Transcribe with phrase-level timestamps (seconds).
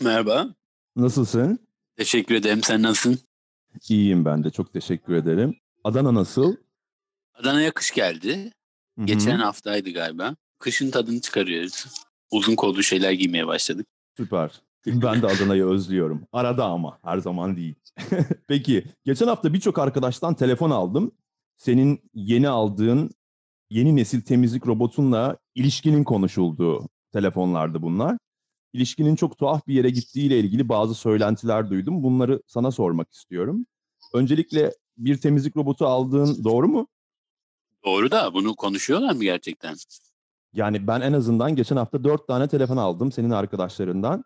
[0.00, 0.54] Merhaba.
[0.96, 1.58] Nasılsın?
[1.96, 2.62] Teşekkür ederim.
[2.62, 3.18] Sen nasılsın?
[3.88, 4.50] İyiyim ben de.
[4.50, 5.56] Çok teşekkür ederim.
[5.84, 6.56] Adana nasıl?
[7.34, 8.52] Adana'ya kış geldi.
[8.98, 9.06] Hı hı.
[9.06, 10.36] Geçen haftaydı galiba.
[10.58, 11.86] Kışın tadını çıkarıyoruz.
[12.30, 13.86] Uzun kollu şeyler giymeye başladık.
[14.16, 14.62] Süper.
[14.86, 16.26] Ben de Adana'yı özlüyorum.
[16.32, 17.74] Arada ama her zaman değil.
[18.48, 21.12] Peki, geçen hafta birçok arkadaştan telefon aldım.
[21.56, 23.10] Senin yeni aldığın
[23.70, 28.18] yeni nesil temizlik robotunla ilişkinin konuşulduğu telefonlardı bunlar.
[28.78, 32.02] İlişkinin çok tuhaf bir yere gittiğiyle ilgili bazı söylentiler duydum.
[32.02, 33.66] Bunları sana sormak istiyorum.
[34.14, 36.88] Öncelikle bir temizlik robotu aldığın doğru mu?
[37.84, 39.76] Doğru da bunu konuşuyorlar mı gerçekten?
[40.52, 44.24] Yani ben en azından geçen hafta dört tane telefon aldım senin arkadaşlarından.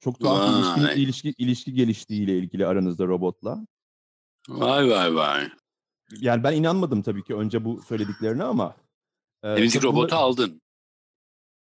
[0.00, 3.66] Çok tuhaf bir ilişki, ilişki, ilişki geliştiğiyle ilgili aranızda robotla.
[4.48, 5.48] Vay vay vay.
[6.20, 8.76] Yani ben inanmadım tabii ki önce bu söylediklerine ama.
[9.42, 10.60] e, Temizlik robotu aldın.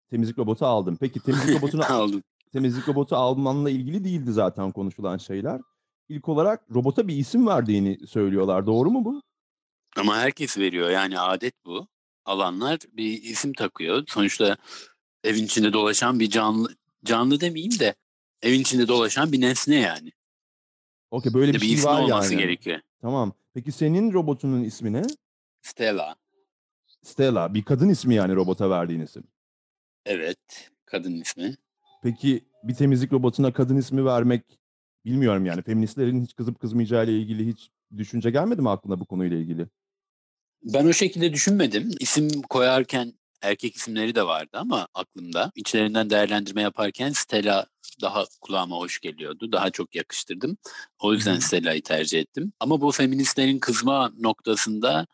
[0.09, 0.97] Temizlik robotu aldım.
[0.99, 2.23] Peki temizlik robotunu aldın.
[2.51, 5.61] temizlik robotu almanla ilgili değildi zaten konuşulan şeyler.
[6.09, 8.65] İlk olarak robota bir isim verdiğini söylüyorlar.
[8.65, 9.21] Doğru mu bu?
[9.97, 10.89] Ama herkes veriyor.
[10.89, 11.87] Yani adet bu.
[12.25, 14.03] Alanlar bir isim takıyor.
[14.07, 14.57] Sonuçta
[15.23, 17.95] evin içinde dolaşan bir canlı, canlı demeyeyim de
[18.41, 20.11] evin içinde dolaşan bir nesne yani.
[21.11, 22.41] Okey böyle bir, Bir, şey var olması yani.
[22.41, 22.79] gerekiyor.
[23.01, 23.33] Tamam.
[23.53, 25.01] Peki senin robotunun ismi ne?
[25.61, 26.15] Stella.
[27.03, 27.53] Stella.
[27.53, 29.23] Bir kadın ismi yani robota verdiğin isim.
[30.09, 30.69] Evet.
[30.85, 31.55] Kadın ismi.
[32.03, 34.43] Peki bir temizlik robotuna kadın ismi vermek
[35.05, 39.37] bilmiyorum yani feministlerin hiç kızıp kızmayacağı ile ilgili hiç düşünce gelmedi mi aklına bu konuyla
[39.37, 39.67] ilgili?
[40.63, 41.91] Ben o şekilde düşünmedim.
[41.99, 45.51] İsim koyarken erkek isimleri de vardı ama aklımda.
[45.55, 47.65] İçlerinden değerlendirme yaparken Stella
[48.01, 49.51] daha kulağıma hoş geliyordu.
[49.51, 50.57] Daha çok yakıştırdım.
[50.99, 51.39] O yüzden.
[51.39, 52.53] Stella'yı tercih ettim.
[52.59, 55.07] Ama bu feministlerin kızma noktasında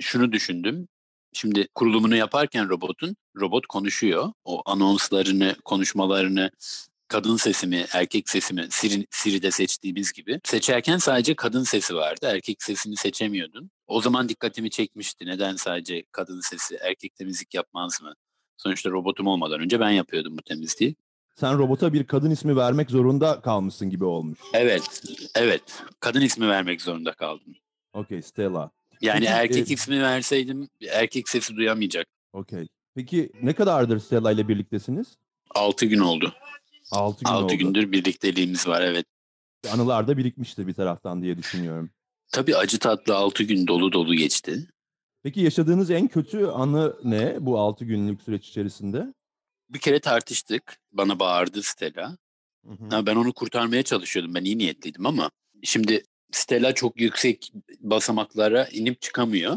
[0.00, 0.88] şunu düşündüm.
[1.32, 4.32] Şimdi kurulumunu yaparken robotun, robot konuşuyor.
[4.44, 6.50] O anonslarını, konuşmalarını,
[7.08, 10.40] kadın sesi mi, erkek sesi mi, Siri, Siri'de seçtiğimiz gibi.
[10.44, 12.26] Seçerken sadece kadın sesi vardı.
[12.32, 13.70] Erkek sesini seçemiyordun.
[13.86, 15.26] O zaman dikkatimi çekmişti.
[15.26, 18.14] Neden sadece kadın sesi, erkek temizlik yapmaz mı?
[18.56, 20.96] Sonuçta robotum olmadan önce ben yapıyordum bu temizliği.
[21.36, 24.38] Sen robota bir kadın ismi vermek zorunda kalmışsın gibi olmuş.
[24.54, 25.02] Evet,
[25.34, 25.62] evet.
[26.00, 27.54] Kadın ismi vermek zorunda kaldım.
[27.92, 28.70] Okey Stella.
[29.00, 32.06] Yani Peki, erkek e- ismi verseydim erkek sesi duyamayacak.
[32.32, 32.66] Okey.
[32.94, 35.16] Peki ne kadardır Stella ile birliktesiniz?
[35.54, 36.34] 6 gün oldu.
[36.90, 37.54] 6 gün 6 oldu.
[37.54, 39.06] gündür birlikteliğimiz var evet.
[39.72, 41.90] Anılar da birikmiştir bir taraftan diye düşünüyorum.
[42.32, 44.68] Tabii acı tatlı 6 gün dolu dolu geçti.
[45.22, 49.14] Peki yaşadığınız en kötü anı ne bu 6 günlük süreç içerisinde?
[49.68, 50.78] Bir kere tartıştık.
[50.92, 52.18] Bana bağırdı Stella.
[52.66, 52.88] Hı hı.
[52.90, 54.34] Ha, ben onu kurtarmaya çalışıyordum.
[54.34, 55.30] Ben iyi niyetliydim ama
[55.62, 59.56] şimdi Stella çok yüksek basamaklara inip çıkamıyor.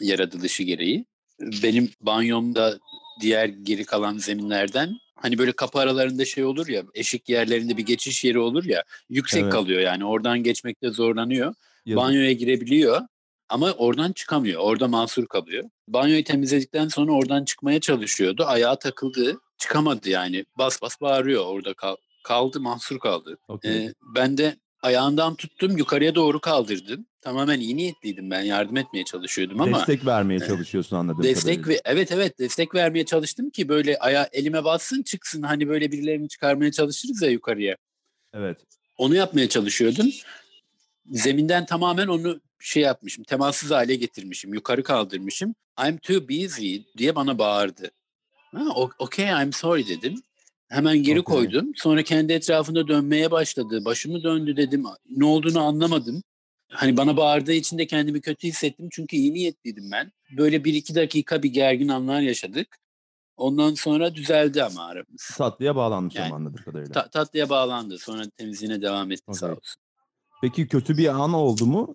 [0.00, 1.06] Yaratılışı gereği.
[1.40, 2.78] Benim banyomda
[3.20, 8.24] diğer geri kalan zeminlerden hani böyle kapı aralarında şey olur ya eşik yerlerinde bir geçiş
[8.24, 9.52] yeri olur ya yüksek Evet.
[9.52, 11.54] kalıyor yani oradan geçmekte zorlanıyor.
[11.86, 12.04] Yazık.
[12.04, 13.00] Banyoya girebiliyor
[13.48, 14.60] ama oradan çıkamıyor.
[14.60, 15.64] Orada mahsur kalıyor.
[15.88, 18.44] Banyoyu temizledikten sonra oradan çıkmaya çalışıyordu.
[18.44, 19.40] Ayağı takıldı.
[19.58, 20.44] Çıkamadı yani.
[20.58, 23.38] Bas bas bağırıyor orada kal- kaldı mahsur kaldı.
[23.48, 23.86] Okey.
[23.86, 27.06] Ee, ben de ayağından tuttum yukarıya doğru kaldırdım.
[27.20, 31.68] Tamamen iyi niyetliydim ben yardım etmeye çalışıyordum ama Destek vermeye çalışıyorsun anladığım destek kadarıyla.
[31.68, 36.28] ve evet evet destek vermeye çalıştım ki böyle aya elime bassın çıksın hani böyle birilerini
[36.28, 37.76] çıkarmaya çalışırız ya yukarıya.
[38.34, 38.58] Evet.
[38.96, 40.10] Onu yapmaya çalışıyordum.
[41.10, 45.54] Zeminden tamamen onu şey yapmışım, temassız hale getirmişim, yukarı kaldırmışım.
[45.86, 47.90] I'm too busy diye bana bağırdı.
[48.54, 48.64] Ha,
[48.98, 50.22] okay, I'm sorry dedim.
[50.68, 51.36] Hemen geri Okay.
[51.36, 51.72] koydum.
[51.76, 53.84] Sonra kendi etrafında dönmeye başladı.
[53.84, 54.84] Başımı döndü dedim.
[55.16, 56.22] Ne olduğunu anlamadım.
[56.72, 58.88] Hani bana bağırdığı için de kendimi kötü hissettim.
[58.92, 60.12] Çünkü iyi niyetliydim ben.
[60.36, 62.76] Böyle bir iki dakika bir gergin anlar yaşadık.
[63.36, 65.30] Ondan sonra düzeldi ama aramız.
[65.38, 66.92] Tatlıya bağlanmış Yani, ama anladığım kadarıyla.
[66.92, 67.98] Ta- tatlıya bağlandı.
[67.98, 69.50] Sonra temizliğine devam etti sağ Okay.
[69.56, 69.76] olsun.
[70.42, 71.94] Peki kötü bir an oldu mu?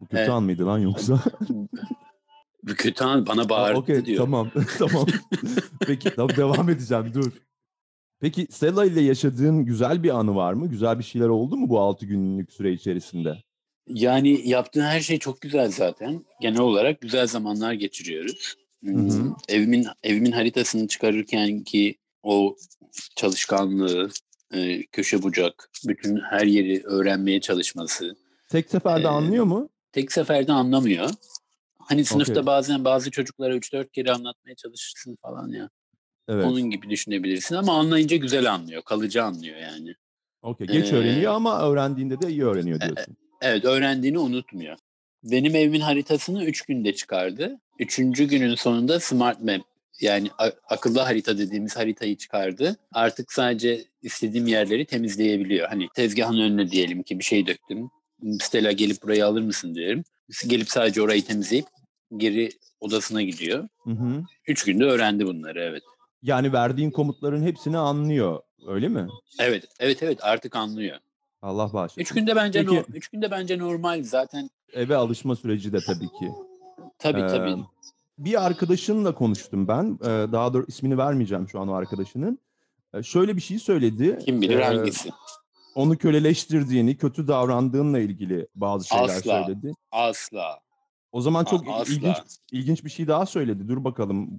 [0.00, 0.30] Bu kötü Evet.
[0.30, 1.20] an mıydı lan yoksa?
[2.64, 4.18] Bir kötü an bana bağırdı Okey diyor.
[4.18, 5.06] tamam tamam.
[5.86, 7.32] Peki tamam, devam edeceğim dur.
[8.20, 10.68] Peki Stella ile yaşadığın güzel bir anı var mı?
[10.68, 13.42] Güzel bir şeyler oldu mu bu 6 günlük süre içerisinde?
[13.88, 16.24] Yani yaptığın her şey çok güzel zaten.
[16.40, 18.54] Genel olarak güzel zamanlar geçiriyoruz.
[18.80, 19.34] Hmm, Hı hı.
[19.48, 22.56] Evimin evimin haritasını çıkarırken ki o
[23.16, 24.10] çalışkanlığı,
[24.54, 28.16] e, köşe bucak, bütün her yeri öğrenmeye çalışması.
[28.48, 29.68] Tek seferde Ee, anlıyor mu?
[29.92, 31.10] Tek seferde anlamıyor.
[31.78, 32.46] Hani sınıfta Okey.
[32.46, 35.70] bazen bazı çocuklara 3-4 kere anlatmaya çalışırsın falan ya.
[36.28, 36.44] Evet.
[36.44, 38.82] Onun gibi düşünebilirsin ama anlayınca güzel anlıyor.
[38.82, 39.94] Kalıcı anlıyor yani.
[40.42, 40.66] Okey.
[40.66, 43.16] Geç Ee, öğreniyor ama öğrendiğinde de iyi öğreniyor diyorsun.
[43.42, 44.76] Evet öğrendiğini unutmuyor.
[45.24, 47.60] Benim evimin haritasını 3 günde çıkardı.
[47.78, 49.60] Üçüncü günün sonunda Smart Map
[50.00, 50.28] Yani
[50.68, 52.76] akıllı harita dediğimiz haritayı çıkardı.
[52.92, 55.68] Artık sadece istediğim yerleri temizleyebiliyor.
[55.68, 57.90] Hani tezgahın önüne diyelim ki bir şey döktüm.
[58.40, 60.02] Stella gelip burayı alır mısın diyorum.
[60.46, 61.66] Gelip sadece orayı temizleyip
[62.16, 62.50] geri
[62.80, 63.68] odasına gidiyor.
[63.84, 64.22] Hı hı.
[64.48, 65.82] Üç günde öğrendi bunları evet.
[66.24, 68.40] Yani verdiğin komutların hepsini anlıyor.
[68.66, 69.06] Öyle mi?
[69.40, 70.98] Evet, evet, evet artık anlıyor.
[71.42, 72.00] Allah bağışlasın.
[72.00, 72.74] Üç günde bence Peki.
[72.74, 74.50] no- üç günde bence normal zaten.
[74.72, 76.30] Eve alışma süreci de tabii ki.
[76.98, 77.56] Tabii Ee, tabii.
[78.18, 79.98] Bir arkadaşınla konuştum ben.
[80.02, 82.38] Ee, Daha doğrusu ismini vermeyeceğim şu an o arkadaşının.
[82.94, 84.18] Ee, Şöyle bir şey söyledi.
[84.24, 85.10] Kim bilir Ee, hangisi.
[85.74, 89.44] Onu köleleştirdiğini, kötü davrandığınla ilgili bazı şeyler Asla.
[89.44, 89.72] söyledi.
[89.92, 90.60] Asla.
[91.12, 91.92] O zaman çok asla.
[91.94, 92.16] ilginç
[92.52, 93.68] ilginç bir şey daha söyledi.
[93.68, 94.38] Dur bakalım.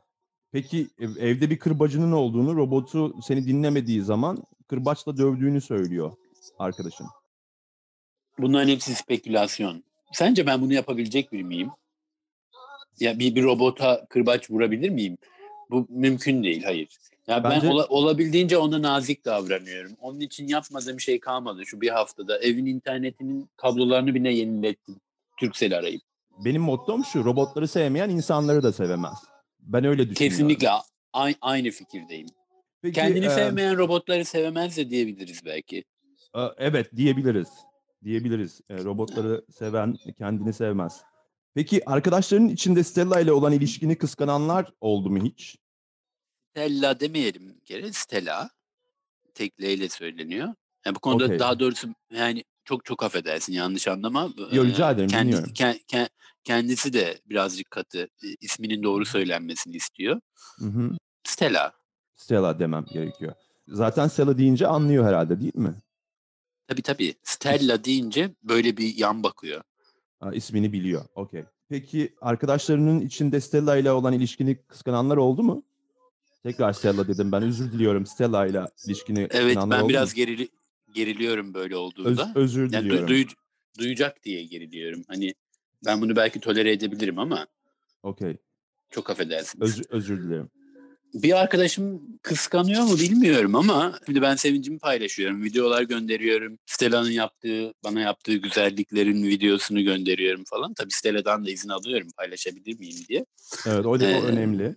[0.55, 6.11] Peki ev- evde bir kırbacının olduğunu, robotu seni dinlemediği zaman kırbaçla dövdüğünü söylüyor
[6.59, 7.07] arkadaşın.
[8.39, 9.83] Bunların hepsi spekülasyon.
[10.11, 11.69] Sence ben bunu yapabilecek bir miyim?
[12.99, 15.17] Ya bir, bir robota kırbaç vurabilir miyim?
[15.71, 16.87] Bu mümkün değil, hayır.
[17.27, 19.91] Ya Bence- ben ola- olabildiğince ona nazik davranıyorum.
[20.01, 22.39] Onun için yapmadığım şey kalmadı şu bir haftada.
[22.39, 24.95] Evin internetinin kablolarını bile yenilettim.
[25.39, 26.01] Turkcell arayıp.
[26.45, 29.34] Benim mottom şu, robotları sevmeyen insanları da sevemez.
[29.65, 30.15] Ben öyle düşünüyorum.
[30.37, 30.69] Kesinlikle
[31.13, 32.27] a- aynı fikirdeyim.
[32.81, 35.83] Peki, Kendini e, sevmeyen robotları sevemez de diyebiliriz belki.
[36.35, 37.47] e, evet diyebiliriz.
[38.03, 38.61] Diyebiliriz.
[38.69, 41.01] E, robotları seven kendini sevmez.
[41.55, 45.57] Peki arkadaşlarının içinde Stella ile olan ilişkini kıskananlar oldu mu hiç?
[46.51, 47.93] Stella demeyelim bir kere.
[47.93, 48.49] Stella.
[49.33, 50.53] Tek L ile söyleniyor.
[50.85, 51.39] Yani bu konuda Okey.
[51.39, 54.29] daha doğrusu yani çok çok affedersin yanlış anlama.
[54.51, 55.53] Yo, Ee, rica ederim, kendi- dinliyorum.
[55.53, 56.09] ke- ke-
[56.49, 58.07] kendisi de birazcık katı.
[58.41, 60.21] isminin doğru söylenmesini istiyor.
[60.59, 60.91] Hı hı.
[61.23, 61.73] Stella.
[62.15, 63.33] Stella demem gerekiyor.
[63.67, 65.75] Zaten Stella deyince anlıyor herhalde değil mi?
[66.67, 67.15] Tabii tabii.
[67.23, 69.61] Stella deyince böyle bir yan bakıyor.
[70.19, 71.05] Ha, ismini biliyor.
[71.15, 71.43] Okey.
[71.69, 75.63] Peki arkadaşlarının içinde Stella ile olan ilişkini kıskananlar oldu mu?
[76.43, 77.43] Tekrar Stella dedim ben.
[77.43, 80.15] Özür diliyorum Stella ile ilişkini Evet ben biraz mu?
[80.15, 80.49] gerili,
[80.93, 82.31] geriliyorum böyle Öz- olduğunda.
[82.35, 83.07] özür yani du- diliyorum.
[83.07, 83.27] duyu-
[83.79, 85.01] duyacak diye geriliyorum.
[85.07, 85.33] Hani
[85.85, 87.47] ben bunu belki tolere edebilirim ama
[88.03, 88.37] Okey.
[88.91, 89.61] çok affedersiniz.
[89.69, 90.49] Özür, özür dilerim.
[91.13, 95.43] Bir arkadaşım kıskanıyor mu bilmiyorum ama şimdi ben sevincimi paylaşıyorum.
[95.43, 96.57] Videolar gönderiyorum.
[96.65, 100.73] Stella'nın yaptığı, bana yaptığı güzelliklerin videosunu gönderiyorum falan.
[100.73, 103.25] Tabii Stella'dan da izin alıyorum paylaşabilir miyim diye.
[103.67, 104.75] Evet o, da, o Ee, önemli.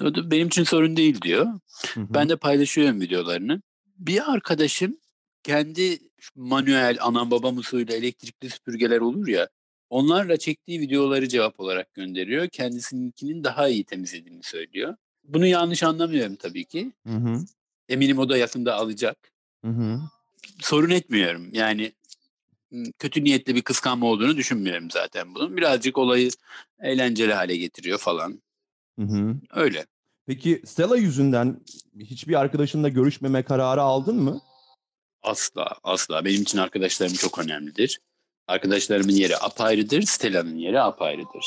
[0.00, 1.46] O da benim için sorun değil diyor.
[1.94, 2.06] Hı hı.
[2.14, 3.62] Ben de paylaşıyorum videolarını.
[3.98, 4.98] Bir arkadaşım
[5.42, 5.98] kendi
[6.34, 9.48] manuel anam babam usulü elektrikli süpürgeler olur ya
[9.90, 12.48] onlarla çektiği videoları cevap olarak gönderiyor.
[12.48, 14.96] Kendisininkinin daha iyi temizlediğini söylüyor.
[15.24, 16.92] Bunu yanlış anlamıyorum tabii ki.
[17.06, 17.44] Hı hı.
[17.88, 19.16] Eminim o da yakında alacak.
[19.64, 20.00] Hı hı.
[20.60, 21.48] Sorun etmiyorum.
[21.52, 21.92] Yani
[22.98, 25.56] kötü niyetli bir kıskanma olduğunu düşünmüyorum zaten bunun.
[25.56, 26.30] Birazcık olayı
[26.80, 28.42] eğlenceli hale getiriyor falan.
[28.98, 29.36] Hı hı.
[29.54, 29.86] Öyle.
[30.26, 31.60] Peki Stella yüzünden
[32.00, 34.40] hiçbir arkadaşınla görüşmeme kararı aldın mı?
[35.22, 36.24] Asla, asla.
[36.24, 38.00] Benim için arkadaşlarım çok önemlidir.
[38.48, 41.44] Arkadaşlarımın yeri apayrıdır, Stella'nın yeri apayrıdır.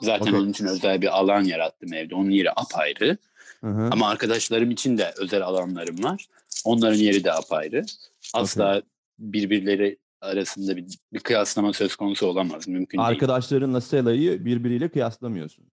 [0.00, 0.34] Zaten Okey.
[0.34, 2.14] onun için özel bir alan yarattım evde.
[2.14, 3.16] Onun yeri apayrı.
[3.60, 3.88] Hı hı.
[3.92, 6.26] Ama arkadaşlarım için de özel alanlarım var.
[6.64, 7.84] Onların yeri de apayrı.
[8.34, 8.82] Asla
[9.18, 12.68] birbirleri arasında bir, bir kıyaslama söz konusu olamaz.
[12.68, 13.08] Mümkün değil.
[13.08, 15.64] Arkadaşlarınla Stella'yı birbiriyle kıyaslamıyorsun.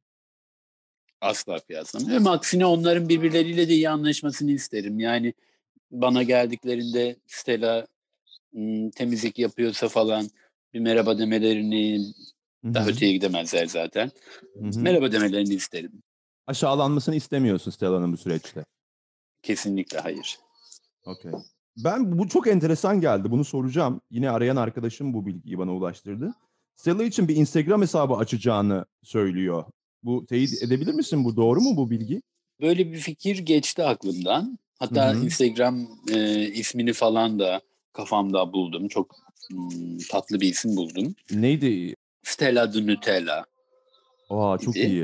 [1.22, 2.28] Asla kıyaslamıyorum.
[2.28, 5.00] Aksine onların birbirleriyle de iyi anlaşmasını isterim.
[5.00, 5.34] Yani
[5.92, 7.88] bana geldiklerinde Stella
[8.96, 10.30] temizlik yapıyorsa falan
[10.74, 12.14] bir merhaba demelerini
[12.66, 12.90] Hı daha hı.
[12.90, 14.12] öteye gidemezler zaten.
[14.60, 14.80] Hı hı.
[14.80, 16.04] Merhaba demelerini isterim.
[16.48, 18.66] Aşağılanmasını istemiyorsun Stella'nın bu süreçte.
[19.42, 20.40] Kesinlikle hayır.
[21.06, 21.32] Okey.
[21.78, 23.32] Ben bu çok enteresan geldi.
[23.32, 24.02] Bunu soracağım.
[24.10, 26.34] Yine arayan arkadaşım bu bilgiyi bana ulaştırdı.
[26.76, 29.66] Stella için bir Instagram hesabı açacağını söylüyor.
[30.04, 31.26] Bu teyit edebilir misin?
[31.26, 32.22] Bu doğru mu bu bilgi?
[32.62, 34.60] Böyle bir fikir geçti aklımdan.
[34.80, 35.26] Hatta Hı hı.
[35.26, 37.62] Instagram e, ismini falan da
[37.94, 38.88] kafamda buldum.
[38.88, 39.16] Çok
[39.54, 41.16] ım, tatlı bir isim buldum.
[41.32, 41.96] Neydi?
[42.24, 43.46] Stella de Nutella.
[44.30, 44.86] Aa çok İdi.
[44.86, 45.04] iyi.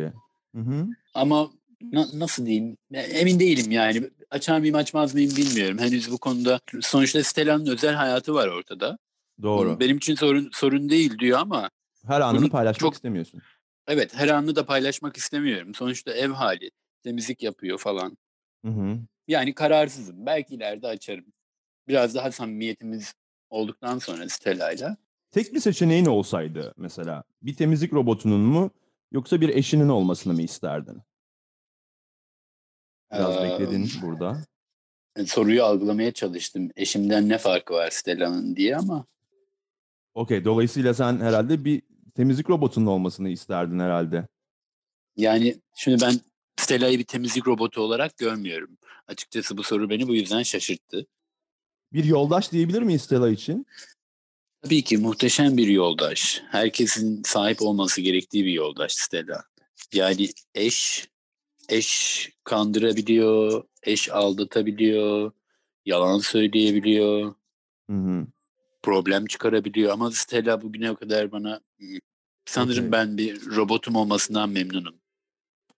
[0.56, 0.88] Hı hı.
[1.14, 1.52] Ama
[1.82, 2.78] na- nasıl diyeyim?
[2.94, 4.10] Emin değilim yani.
[4.32, 5.78] Açar mıyım açmaz mıyım bilmiyorum.
[5.80, 8.98] Henüz bu konuda sonuçta Stella'nın özel hayatı var ortada.
[9.42, 9.80] Doğru.
[9.80, 11.70] Benim için sorun sorun değil diyor ama
[12.08, 13.42] Her anını paylaşmak çok- istemiyorsun.
[13.88, 15.76] evet her anını da paylaşmak istemiyorum.
[15.76, 16.72] Sonuçta ev hali,
[17.04, 18.18] temizlik yapıyor falan.
[18.66, 19.00] Hı hı.
[19.28, 20.26] Yani kararsızım.
[20.26, 21.26] Belki ileride açarım.
[21.88, 23.14] Biraz daha samimiyetimiz
[23.50, 24.98] olduktan sonra Stella'yla.
[25.32, 28.72] Tek bir seçeneğin olsaydı mesela bir temizlik robotunun mu
[29.12, 31.02] yoksa bir eşinin olmasını mı isterdin?
[33.14, 34.44] Biraz Ee, bekledin burada.
[35.26, 36.70] Soruyu algılamaya çalıştım.
[36.76, 39.06] Eşimden ne farkı var Stella'nın diye ama
[40.14, 40.46] Okey.
[40.46, 41.82] Dolayısıyla sen herhalde bir
[42.16, 44.28] temizlik robotunun olmasını isterdin herhalde.
[45.16, 46.14] yani şimdi ben
[46.58, 48.78] Stella'yı bir temizlik robotu olarak görmüyorum.
[49.08, 51.08] Açıkçası bu soru beni bu yüzden şaşırttı.
[51.94, 53.66] Bir yoldaş diyebilir miyiz Stella için?
[54.62, 56.42] Tabii ki muhteşem bir yoldaş.
[56.50, 59.44] Herkesin sahip olması gerektiği bir yoldaş Stella.
[59.94, 61.08] Yani eş,
[61.70, 65.32] eş kandırabiliyor, eş aldatabiliyor,
[65.86, 67.36] yalan söyleyebiliyor,
[67.90, 68.28] Hı hı.
[68.84, 69.92] problem çıkarabiliyor.
[69.94, 71.98] Ama Stella bugüne kadar bana "Hmm,
[72.46, 72.92] sanırım Okey.
[72.92, 74.96] ben bir robotum olmasından memnunum.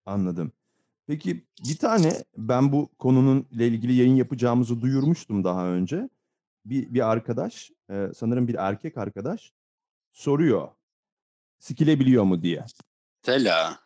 [0.06, 0.52] Anladım.
[1.10, 6.10] Peki bir tane ben bu konunun ile ilgili yayın yapacağımızı duyurmuştum daha önce.
[6.66, 9.52] Bir, bir arkadaş, e, sanırım bir erkek arkadaş
[10.14, 10.68] soruyor.
[11.60, 12.66] Sikilebiliyor mu diye.
[13.22, 13.80] Stella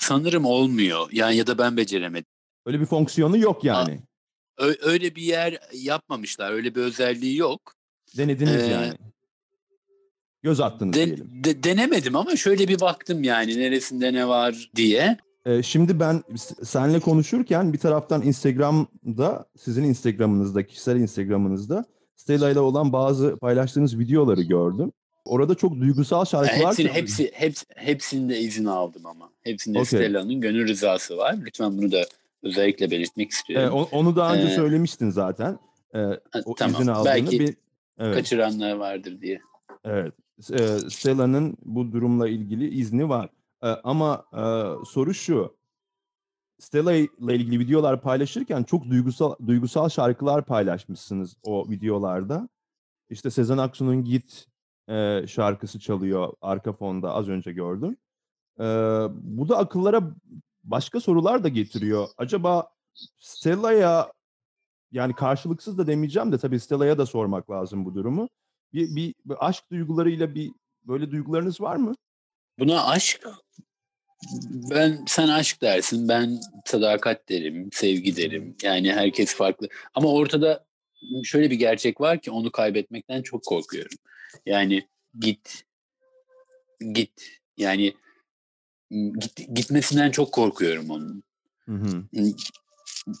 [0.00, 1.08] sanırım olmuyor.
[1.12, 2.26] Yani ya da ben beceremedim.
[2.66, 4.00] Öyle bir fonksiyonu yok yani.
[4.58, 6.52] Ö- öyle bir yer yapmamışlar.
[6.52, 7.60] Öyle bir özelliği yok.
[8.16, 8.94] Denediniz Ee, yani.
[10.42, 11.44] Göz attınız De- diyelim.
[11.44, 15.16] de- denemedim ama şöyle bir baktım yani neresinde ne var diye.
[15.46, 21.84] Ee, şimdi ben s- seninle konuşurken bir taraftan Instagram'da, sizin Instagram'ınızda, kişisel Instagram'ınızda
[22.16, 24.92] Stella ile olan bazı paylaştığınız videoları gördüm.
[25.24, 29.28] Orada çok duygusal şarkılar Hepsini, hepsi, hepsi, hepsinde izin aldım ama.
[29.42, 29.86] Hepsinde Okey.
[29.86, 31.36] Stella'nın gönül rızası var.
[31.44, 32.04] Lütfen bunu da
[32.42, 33.74] özellikle belirtmek Ee, istiyorum.
[33.74, 35.58] o- onu daha önce Ee, söylemiştin zaten.
[35.94, 35.98] Ee,
[36.44, 36.74] o tamam.
[36.80, 37.14] izin aldığını.
[37.14, 37.56] Belki Bir-
[37.98, 39.40] evet, kaçıranlar vardır diye.
[39.84, 40.12] evet.
[40.52, 43.28] Ee, Stella'nın bu durumla ilgili izni var.
[43.66, 44.42] Ama e,
[44.84, 45.56] soru şu.
[46.58, 52.48] Stella ile ilgili videolar paylaşırken çok duygusal duygusal şarkılar paylaşmışsınız o videolarda.
[53.10, 54.46] İşte Sezen Aksu'nun Git
[54.88, 57.96] e, şarkısı çalıyor arka fonda az önce gördüm.
[58.60, 58.64] Ee,
[59.10, 60.14] bu da akıllara
[60.64, 62.08] başka sorular da getiriyor.
[62.18, 62.68] Acaba
[63.18, 64.12] Stella'ya
[64.92, 68.28] yani karşılıksız da demeyeceğim de tabii Stella'ya da sormak lazım bu durumu.
[68.72, 70.52] Bir, bir, bir aşk duygularıyla bir
[70.84, 71.94] böyle duygularınız var mı?
[72.58, 73.20] Buna aşk
[74.70, 78.56] ben sen aşk dersin ben sadakat derim sevgi derim.
[78.62, 79.68] Yani herkes farklı.
[79.94, 80.66] Ama ortada
[81.24, 83.98] şöyle bir gerçek var ki onu kaybetmekten çok korkuyorum.
[84.46, 85.64] Yani git
[86.92, 87.40] git.
[87.56, 87.94] Yani
[88.90, 91.22] git, gitmesinden çok korkuyorum onun.
[91.66, 92.04] Hı hı.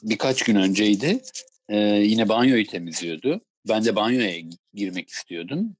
[0.02, 1.22] birkaç gün önceydi
[1.68, 3.40] Ee, yine banyoyu temizliyordu.
[3.68, 4.40] Ben de banyoya
[4.74, 5.76] girmek istiyordum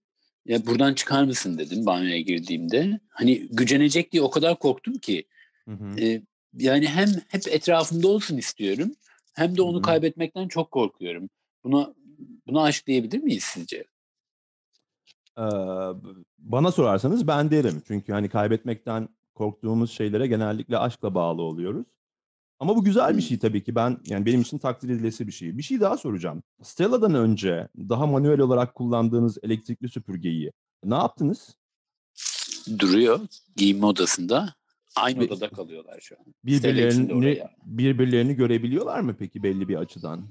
[0.49, 3.01] ya buradan çıkar mısın dedim banyoya girdiğimde.
[3.09, 5.25] Hani gücenecek diye o kadar korktum ki.
[5.65, 6.01] Hı hı.
[6.01, 6.23] e,
[6.59, 8.93] yani hem hep etrafımda olsun istiyorum
[9.35, 9.83] hem de onu Hı hı.
[9.83, 11.29] kaybetmekten çok korkuyorum.
[11.65, 11.95] Buna
[12.47, 13.85] buna aşk diyebilir miyiz sizce?
[15.39, 15.43] Ee,
[16.39, 17.83] bana sorarsanız ben derim.
[17.87, 21.87] Çünkü hani kaybetmekten korktuğumuz şeylere genellikle aşkla bağlı oluyoruz.
[22.59, 23.75] Ama bu güzel bir şey tabii ki.
[23.75, 25.59] Ben yani benim için takdir edilesi bir şey.
[25.59, 26.43] Bir şey daha soracağım.
[26.63, 30.53] Stella'dan önce daha manuel olarak kullandığınız elektrikli süpürgeyi
[30.85, 31.57] ne yaptınız?
[32.79, 33.21] Duruyor
[33.57, 34.55] giyinme odasında.
[34.97, 36.35] Aynı Bir- odada kalıyorlar şu an.
[36.45, 40.29] Birbirlerini birbirlerini görebiliyorlar mı peki belli bir açıdan?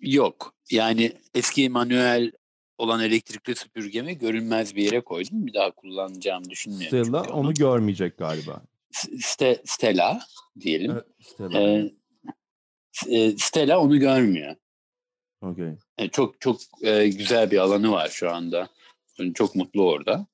[0.00, 0.54] Yok.
[0.70, 2.32] Yani eski manuel
[2.78, 5.46] olan elektrikli süpürgemi görünmez bir yere koydum.
[5.46, 7.04] Bir daha kullanacağımı düşünmüyorum.
[7.04, 8.62] Stella onu görmeyecek galiba.
[8.92, 10.20] Ste- Stella
[10.60, 10.90] diyelim.
[10.90, 11.88] Evet, Stella.
[13.08, 14.56] E, Stella onu görmüyor.
[15.42, 15.72] Okey.
[15.98, 18.68] E, çok çok e, güzel bir alanı var şu anda.
[19.18, 20.26] Yani Çok mutlu orada.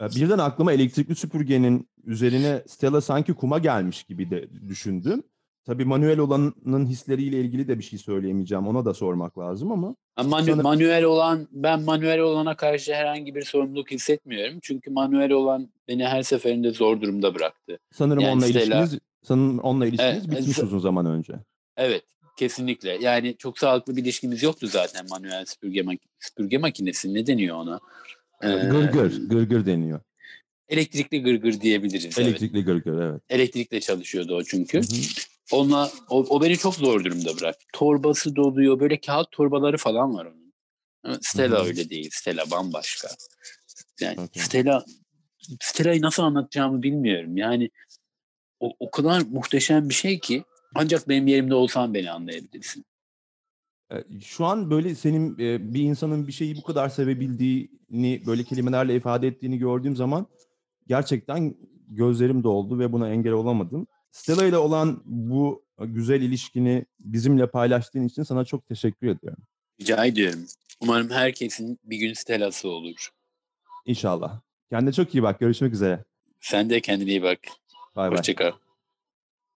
[0.00, 5.22] Ee, Birden aklıma elektrikli süpürgenin üzerine Stella sanki kuma gelmiş gibi de düşündüm.
[5.66, 8.66] Tabii manuel olanın hisleriyle ilgili de bir şey söyleyemeyeceğim.
[8.66, 9.96] Ona da sormak lazım ama.
[10.18, 14.58] Manu- Sana- manuel olan ben manuel olana karşı herhangi bir sorumluluk hissetmiyorum.
[14.62, 17.78] Çünkü manuel olan beni her seferinde zor durumda bıraktı.
[17.92, 21.32] Sanırım Yani onunla Stella- ilişkiniz sanırım onunla ilişkiniz Evet, bitmiş uzun zaman önce.
[21.76, 22.04] Evet,
[22.36, 22.98] kesinlikle.
[23.00, 27.14] Yani çok sağlıklı bir ilişkimiz yoktu zaten manuel süpürge, mak- süpürge makinesi.
[27.14, 27.80] Ne deniyor ona?
[28.42, 30.00] Ee, Gırgır, gırgır deniyor.
[30.68, 32.18] Elektrikli gırgır diyebiliriz.
[32.18, 32.28] Evet.
[32.28, 33.22] Elektrikli gırgır evet.
[33.30, 34.78] Elektrikle çalışıyordu o çünkü.
[34.78, 34.86] Hı hı.
[35.52, 37.66] Onunla o, o beni çok zor durumda bıraktı.
[37.72, 38.80] Torbası doluyor.
[38.80, 40.54] Böyle kağıt torbaları falan var onun.
[41.04, 41.66] Ama Stella Hı hı.
[41.66, 42.10] öyle değil.
[42.12, 43.08] Stella bambaşka.
[44.00, 44.42] Yani Okey.
[44.42, 44.84] Stella
[45.60, 47.36] Stella'yı nasıl anlatacağımı bilmiyorum.
[47.36, 47.70] Yani
[48.60, 52.84] o, o kadar muhteşem bir şey ki ancak benim yerimde olsan beni anlayabilirsin.
[53.92, 58.96] Ee, Şu an böyle senin e, bir insanın bir şeyi bu kadar sevebildiğini, böyle kelimelerle
[58.96, 60.26] ifade ettiğini gördüğüm zaman
[60.86, 61.54] gerçekten
[61.88, 63.86] gözlerim doldu ve buna engel olamadım.
[64.12, 69.42] Stella ile olan bu güzel ilişkini bizimle paylaştığın için sana çok teşekkür ediyorum.
[69.80, 70.46] Rica ediyorum.
[70.80, 73.08] Umarım herkesin bir gün Stella'sı olur.
[73.86, 74.40] İnşallah.
[74.70, 75.40] Kendine çok iyi bak.
[75.40, 76.04] Görüşmek üzere.
[76.40, 77.38] Sen de kendine iyi bak.
[77.96, 78.18] Bay bay.
[78.18, 78.52] Hoşçakal.